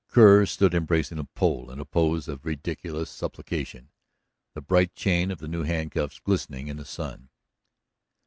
[0.07, 3.89] Kerr stood embracing the pole in a pose of ridiculous supplication,
[4.55, 7.29] the bright chain of the new handcuffs glistening in the sun.